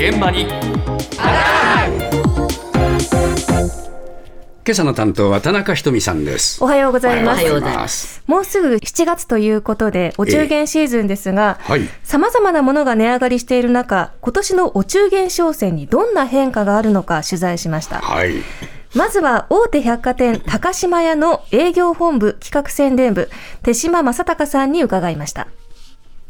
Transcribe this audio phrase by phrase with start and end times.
[0.00, 0.46] 現場に。
[0.46, 0.48] 今
[4.70, 6.64] 朝の担当は田中ひとみさんです。
[6.64, 7.42] おはようございます。
[7.42, 8.22] おはようございます。
[8.26, 11.82] もうすぐ7月ということでお中元シーズンですが、はい。
[12.02, 18.00] さまざまなものが値上がりしている中今年のお中元商戦にどんな変化があるのか取材しました。
[18.00, 18.36] はい。
[18.94, 23.28] まずは大手百貨店高島屋の営業本部企画宣伝部
[23.62, 25.48] 手島正隆さんに伺いました。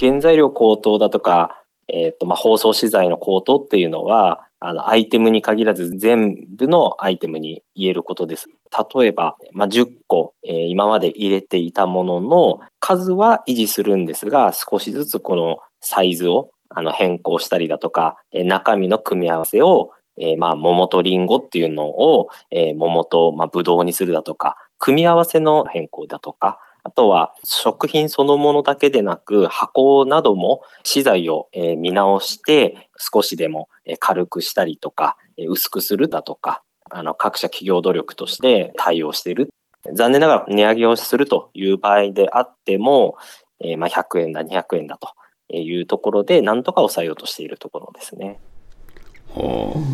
[0.00, 1.59] 原材料高騰だとか、
[1.92, 8.48] えっ、と、まあ、包装資材の高騰っていうのは、あの、アイテムに限らず全部のアイテムに言えることです。
[8.94, 31.48] 例えば、まあ、10個、えー今まで入れていたものの数は維持するんですが、少しずつこのサイズをあの変更したりだとか、えー中身の組み合わせを、えーまあ、桃とリンゴっていうのを、えー桃と、まあ、ブドウにするだとか、組み合わせの変更だとか、あとは食品そのものだけでなく箱なども資材を
[31.78, 35.16] 見直して少しでも軽くしたりとか
[35.48, 39.50] 薄くするだとかあの各社企業努力として対応している。
[39.94, 43.16] 残念ながら値上げをするという場合であっても、
[43.60, 45.14] えまあ100円だ200円だと
[45.56, 48.40] いうところでなんとか抑えようとしているところですね。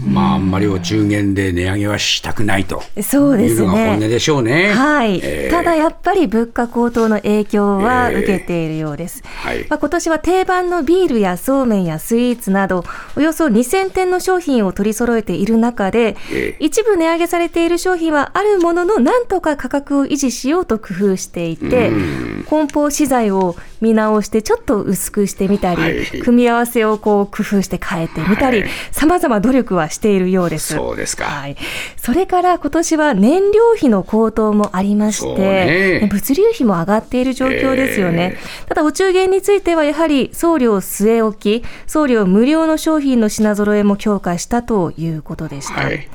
[0.06, 2.82] まああんまりお中元で値上げはしたくないと。
[3.02, 4.72] そうですいうのが本音ねでしょうね。
[4.72, 5.50] はい、えー。
[5.50, 8.18] ただやっぱり物価高騰の影響はえー。
[8.22, 9.66] 受けているようです、はい。
[9.68, 12.84] まあ、今年は定番のビールやそうめんやスイーツなど
[13.16, 21.90] およそ2000点の商品を取り揃えている中で、え一部値上げされている商品はあるもののなんとか価格を維持しようと工夫していて
[22.46, 26.06] 梱包資材を見直してちょっと薄くしてみたり、はい。
[26.22, 28.70] 組み合わせをこう工夫して変えてみたりはい。
[28.92, 30.74] さまざま努力はしているようです。
[30.74, 31.56] そうですかはい、
[31.96, 38.36] それから今年は燃料費の高騰もありまして、ね物流費も上がっている状況ですよね。
[38.68, 45.82] ただお中元についてはやはり送料据え置き、送料無料の商品の品揃えも強化したということでした。
[45.82, 46.08] はい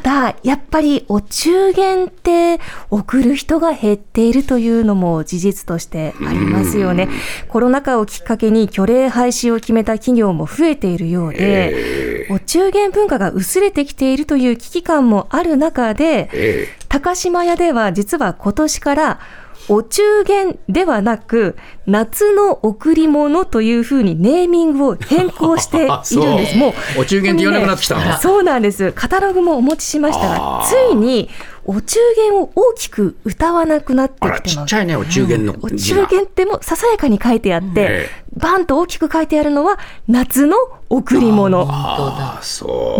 [0.00, 7.08] ただ、やっぱりお中元って送る人が減っているというのも事実としてありますよね。
[7.48, 16.68] コロナ禍をきっかけに虚礼廃止を決めた企業も増えているようで、お中元文化が薄れてきているという危機感もある中で、え。
[16.88, 19.20] 高島屋では実は今年から
[19.68, 21.56] お中元ではなく
[21.86, 25.88] 夏の贈り物というふうにネーミングを変更してい
[26.20, 26.56] るんです。
[26.58, 28.92] もうお中元って言わなくなってきたのそうなんです。
[28.92, 31.28] カタログもお持ちしましたがついに
[31.70, 34.42] お中元を大きく歌わなくなってきてます。
[34.42, 40.56] ちっちゃいねお中元のお字が中元ってもささやかに書いてあって、えバンと大きく書いてあるのは夏の
[40.88, 41.66] 贈り物。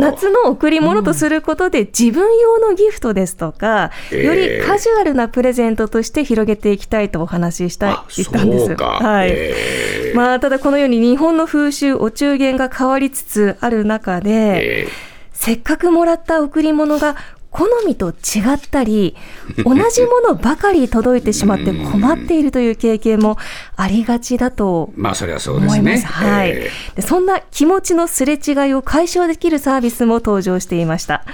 [0.01, 8.75] 夏の贈り物とすることで自分用のギフトですとか、ええよりカジュアルなプレゼントとして広げていきたいとお話ししたいたんです。
[8.77, 9.31] はい。
[9.33, 14.89] えまあただこのように日本の風習お中元が変わりつつある中で、え
[15.33, 17.17] せっかくもらった贈り物が
[17.51, 19.17] 好みと違ったり、
[19.65, 23.39] 同じものばかり届いてしまって困っているという経験も
[23.77, 26.07] ありがちだと まあそれはそうですね思います。
[26.07, 27.03] はい、えで。
[27.03, 31.25] そんな気持ちのすれ違いを解消できるサービスも登場していました。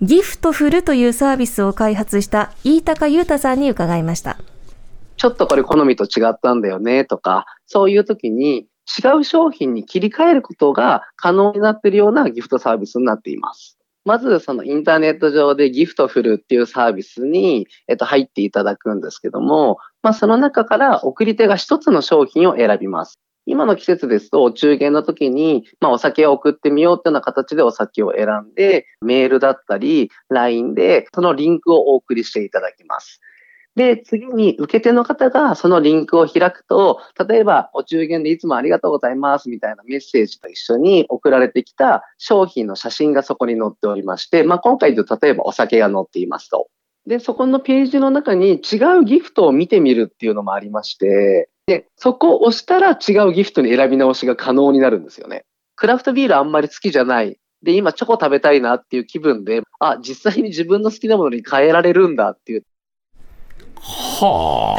[0.00, 4.36] ギフトフルというサービスを開発した飯高裕太さんに伺いました。
[5.16, 8.66] ちょっとこれ好みと違ったんだよねとか、そういう時に
[8.98, 13.75] 違う商品に切り替えることが可能になっているようなギフトサービスになっています。
[14.06, 23.18] まず、そのインターネット上でギフトフルっていうサービスに、えっと、入っていただくんですけども、まあ、その中から送り手が一つの商品を選びます。
[23.46, 33.20] 今の季節ですと、お中元の時に、まあ、お酒を送ってみようっていうような形でお酒を選んで、メールだったり、LINE で、そのリンクをお送りしていただきます。
[33.76, 46.68] で、次に受け手の方がそのリンクを開くと、例えばお中元でいつもありがとうございますみたいなメッセージと一緒に送られてきた商品の写真がそこに載っておりまして、まあ、今回で例えばお酒が載っていますと。
[47.06, 55.44] で、そこのページの中に違うギフトを見てみるっていうのもありまして、で、そこを押したら違うギフトに選び直しが可能になるんですよね。
[55.76, 57.38] クラフトビールあんまり好きじゃない。
[57.62, 62.64] で、今チョコ食べたいなっていう気分で、あ、実際に自分の好きなものに変えられるんだっていう
[63.80, 64.76] は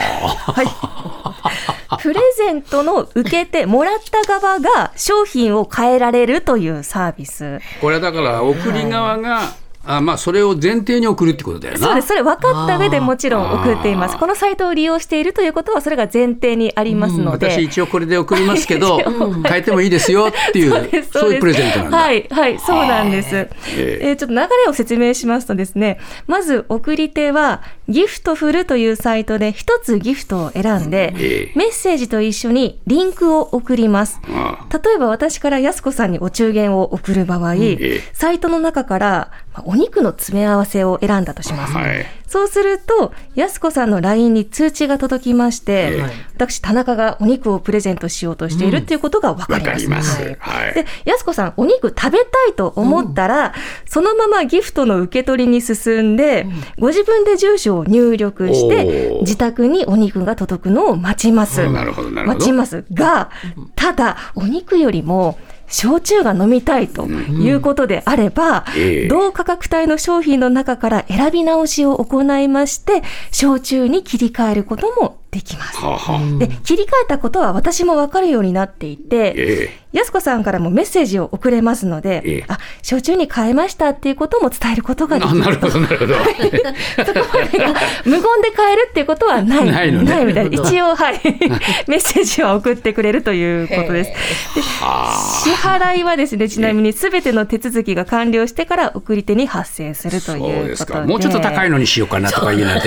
[1.89, 7.59] あプレゼントの受け手、もらった側が商品を変えられるというサービス。
[7.81, 9.55] これはだから送り側が、
[9.87, 12.09] あまあそれを前提に送るってことだよなそうです。
[12.09, 14.17] それ分かった上でもちろん送っています。
[14.17, 17.49] このサイトを利用しているということは、それが前提にありますので。
[17.49, 18.97] 私一応これで送りますけど
[19.47, 23.35] 変えてもいいですよっていうそういうプレゼントなんだ、はい、はい、そうなんです。
[23.35, 31.53] ええーちょっと流れを説明しますとですね、まず送り手はギフトフルというサイトで一つギフトを選んで、ええ。
[31.55, 34.19] メッセージと一緒にリンクを送ります。
[34.29, 41.73] あ例えば私からやすこさんにお中元を送る場合、えサイトの中からまあお肉の詰め合わせを選んだとします。
[41.73, 42.05] はい。
[42.27, 46.03] そうすると、やすこさんの LINE に通知が届きまして、ええ。
[46.35, 50.17] 私、田中がお肉をプレゼントしようとしているっていうことが分かわります。
[50.17, 50.49] かります。
[50.49, 50.65] はい。
[50.67, 50.73] はい。
[50.73, 53.53] で、やすこさん、お肉食べたいと思ったら、
[53.85, 56.45] そのままギフトの受け取りに進んで、
[56.77, 61.69] ご自分で住所を入力して自宅にお肉が届くのを待ちます。
[61.69, 62.39] なるほどなるほど。
[62.39, 63.29] 待ちますが、
[63.75, 65.37] ただ、お肉よりも、
[65.69, 69.07] 焼酎が飲みたいということであれば、ええ。
[69.07, 75.77] 同価格帯の商品の中から選び直しを行いまして、焼酎に切り替えることもできます。
[75.77, 85.19] はあはあで、切り替えたことは私もわかるようになっていて、えやすこさんからもメッセージを送れますので、ええあ、焼酎に変えましたっていうことも伝えることがえ。
[85.19, 86.13] できあ、るなるほど、なるほど。
[87.05, 87.73] そこまでが
[88.05, 89.65] 無言で変えるっていうことはない。
[89.65, 90.61] ないのねみたいな。
[90.63, 91.21] 一応、はい。
[91.87, 94.11] メッセージは送ってくれるということです。
[94.55, 100.67] で支払いはですね、ちなみにすべての手続きが完了してから送り手に発生するということで。
[100.67, 101.01] ですか。
[101.01, 102.81] もうちょっと高いのにしようかなとかいうなの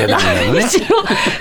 [0.54, 0.62] ね。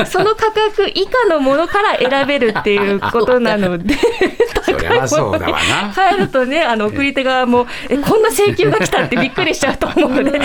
[0.05, 3.95] その価格以下のものから選べるっていうことなので、
[4.65, 5.93] そりゃそうだわな。
[5.93, 10.41] 変えるとね、あの送り手側も、え、 こんな請求が来たってびっくりしちゃうと思うので、それは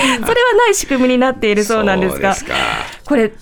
[0.56, 2.34] ない仕組みになっているそうなんですが、
[3.04, 3.32] これ、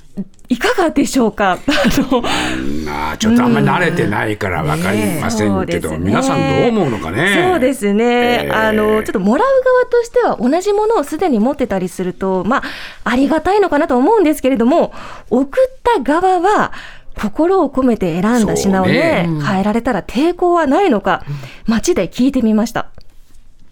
[0.49, 1.53] いかがでしょうか？
[1.57, 2.23] あの
[2.89, 7.49] あーちょっとあんまり慣れてないからわかりませんけど、そうですね皆さんどう思うのかね。
[7.51, 12.63] そうですね、えーあのちょっともらう側としては同じものをすでに持ってたりすると、まあ、
[13.05, 14.93] ありがたいのかなと思うんですけれども、
[15.31, 16.73] 送った側は、
[17.19, 21.25] 心を込めて選んだ品をねそう変えられたら抵抗はないのか、
[21.67, 22.87] 街で聞いてみました。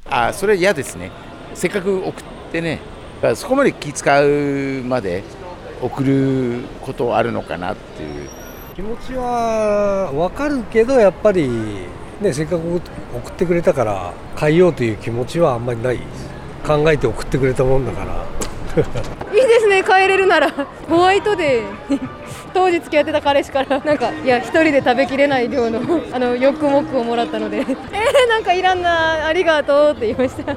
[0.09, 1.11] あそれ嫌ですね
[1.55, 2.13] せっかく送っ
[2.51, 2.81] てね
[3.35, 5.23] そこまで気使うまで
[5.81, 8.29] 送ることあるのかなっていう。
[8.75, 11.49] 気持ちは分かるけどやっぱり、
[12.21, 12.81] ね、せっかく
[13.15, 15.99] 送ってくれたから変えようという気持ちはあんまりない。
[16.67, 18.27] 考えて送ってくれたもんだから。
[19.35, 20.51] いいですね帰れるなら。
[20.89, 22.01] ホワイトデーに
[22.55, 25.81] 当時付き合ってた彼氏からなんかいや一人で食べきれない量の
[26.13, 27.59] あのヨックモックをもらったので。
[27.59, 30.55] えー、なんかいらんなありがとうって言いました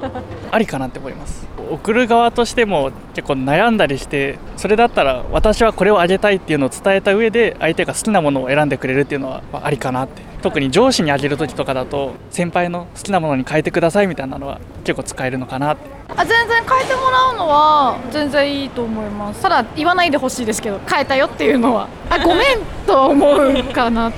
[0.53, 1.47] ありかなって思います。
[1.71, 10.21] 送る側としても結構悩んだりしてそれだったら私はこれをあげたいっていうのを伝えた上で相手が好きなものを選んでくれるっていうのはありかなって。
[10.43, 15.89] 特に上司にあげる時とかだと先輩の好きなものに変えてくださいみたいなのは結構使えるのかなって。
[16.09, 19.41] あ全然変えてもらうのは全然いいと思います。
[19.41, 21.87] ただ言わないでほしいですけど変えたよっていうのは。
[22.09, 24.11] あごめんとは思うかな。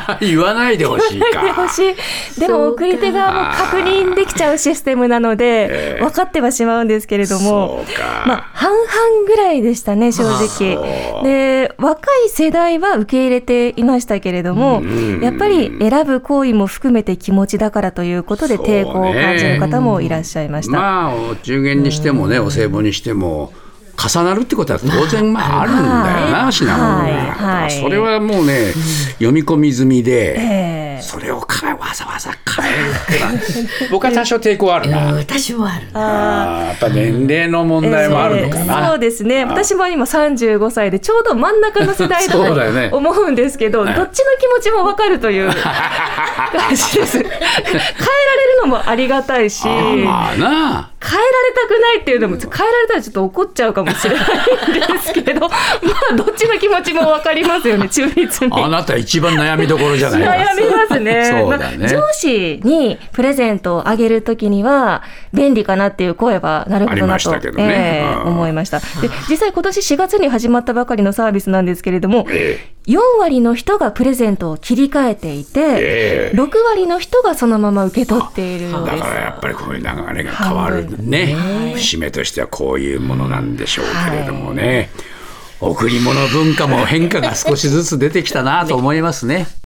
[0.20, 1.42] 言わないでほしいか。
[1.42, 2.40] でほしい。
[2.40, 7.84] でも送り手側も確認できちゃうシステムなので、ええ分かってはしまうんですけれども。
[8.26, 11.22] まあ、半々ぐらいでしたね、正直。
[11.22, 20.76] で、若い世代は受け入れていましたけれども、うんやっぱり選ぶ行為も含めて気持ちだからということで抵抗を感じる方もいらっしゃいました。
[20.76, 23.52] まあお中元にしてもねお歳暮にしても
[23.96, 25.86] 重なるってことは当然まああるんだよ
[26.30, 26.52] な、はい。
[26.52, 28.72] 品物が、それはもうね
[29.14, 31.02] 読み込み済みで、ええ。
[31.02, 32.30] それをかわざわざ
[33.90, 39.44] 僕は多少抵抗あるな、私もあるあーやっぱ年齢の問題もあるのかえな、ーそうですね。
[39.44, 42.40] 私も今35歳でちょうど真ん中の世代だと
[42.96, 47.18] 思うんですけど、どっちの気持ちもわかるという 感じです。
[47.18, 50.90] 変えられるのもありがたいし、まあな。
[51.08, 55.25] 変えられたくないっていうのも、変えられたらちょっと怒っちゃうかもしれないんですけ
[56.16, 58.52] どっちの気持ちもわかりますよね、中立に。
[58.52, 60.20] あなた一番悩みどころじゃない。
[60.22, 61.24] 悩みますね。
[61.30, 61.78] そうだね。
[61.78, 68.04] まあ上司にプレゼントをあげるときには、便利かなっていう声はなるほどなと、ね。
[68.24, 68.78] 思いました。
[68.78, 68.84] で、
[69.28, 76.36] 実際今年4月に始まったばかりのサービスなんですけれども、え4割の人がプレゼントを切り替えていて、ええ。
[76.36, 78.70] 6割の人がそのまま受け取っている。
[78.70, 81.36] だからやっぱりこういう流れが変わるね。
[81.74, 84.90] 節目としてはこういうものなんでしょうけれどもね、
[85.60, 89.46] 贈り物文化も変化が少しずつ出てきたなと思いますね。